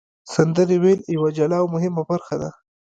[0.33, 2.49] سندرې ویل یوه جلا او مهمه برخه ده.